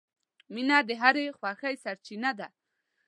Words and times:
•مینه 0.53 0.77
د 0.87 0.89
هرې 1.01 1.25
خوښۍ 1.37 1.75
سرچینه 1.83 2.31
ده. 2.39 2.47